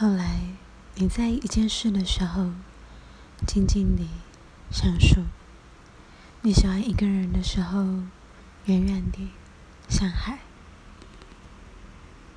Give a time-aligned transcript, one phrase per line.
[0.00, 0.40] 后来，
[0.94, 2.52] 你在一件事的时候，
[3.46, 4.08] 静静地
[4.70, 5.24] 想述；
[6.40, 7.82] 你喜欢一个人的时候，
[8.64, 9.28] 远远地
[9.90, 10.38] 想海。